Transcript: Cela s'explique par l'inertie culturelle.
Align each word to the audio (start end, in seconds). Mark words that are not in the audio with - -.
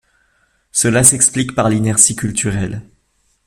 Cela 0.71 1.03
s'explique 1.03 1.53
par 1.53 1.69
l'inertie 1.69 2.15
culturelle. 2.15 2.81